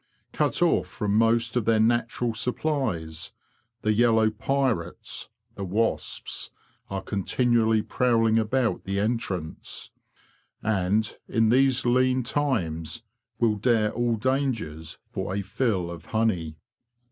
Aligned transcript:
Cut 0.33 0.63
off 0.63 0.87
from 0.87 1.15
most 1.15 1.55
of 1.55 1.65
their 1.65 1.79
natural 1.79 2.33
supplies, 2.33 3.33
the 3.83 3.93
yellow 3.93 4.31
pirates—the 4.31 5.63
wasps—are 5.63 7.03
continually 7.03 7.83
prowling 7.83 8.39
about 8.39 8.83
the 8.85 8.99
entrance; 8.99 9.91
and, 10.63 11.15
in 11.27 11.49
these 11.49 11.85
lean 11.85 12.23
times, 12.23 13.03
will 13.37 13.57
dare 13.57 13.91
all 13.91 14.15
dangers 14.15 14.97
for 15.11 15.35
a 15.35 15.43
fill 15.43 15.91
of 15.91 16.05
honey. 16.05 16.57